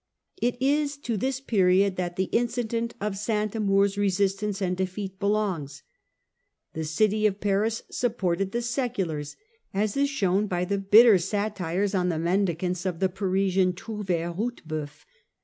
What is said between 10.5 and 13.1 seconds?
the bitter satires on the Mendicants of the